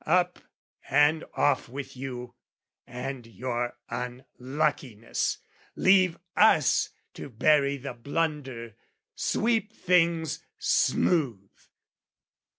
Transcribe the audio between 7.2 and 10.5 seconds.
bury the blunder, sweep things